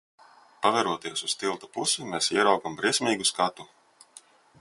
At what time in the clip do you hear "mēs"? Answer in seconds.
2.13-2.31